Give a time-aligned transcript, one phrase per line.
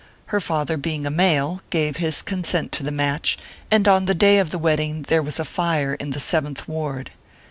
[0.33, 3.37] Her father being a male, gave his consent to the match,
[3.69, 7.11] and on the day of the wedding, there was a fire in the Seventh Ward.